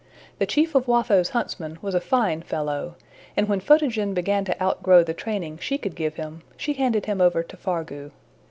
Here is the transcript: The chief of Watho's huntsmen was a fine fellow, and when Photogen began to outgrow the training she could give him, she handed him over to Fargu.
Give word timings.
The 0.39 0.47
chief 0.47 0.73
of 0.73 0.87
Watho's 0.87 1.29
huntsmen 1.29 1.77
was 1.83 1.93
a 1.93 2.01
fine 2.01 2.41
fellow, 2.41 2.95
and 3.37 3.47
when 3.47 3.59
Photogen 3.59 4.15
began 4.15 4.43
to 4.45 4.59
outgrow 4.59 5.03
the 5.03 5.13
training 5.13 5.59
she 5.59 5.77
could 5.77 5.93
give 5.95 6.15
him, 6.15 6.41
she 6.57 6.73
handed 6.73 7.05
him 7.05 7.21
over 7.21 7.43
to 7.43 7.55
Fargu. 7.55 8.09